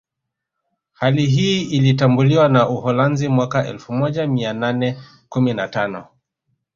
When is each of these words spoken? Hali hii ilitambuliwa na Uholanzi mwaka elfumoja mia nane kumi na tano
Hali 0.93 1.25
hii 1.25 1.61
ilitambuliwa 1.61 2.49
na 2.49 2.69
Uholanzi 2.69 3.27
mwaka 3.27 3.67
elfumoja 3.67 4.27
mia 4.27 4.53
nane 4.53 4.97
kumi 5.29 5.53
na 5.53 5.67
tano 5.67 6.05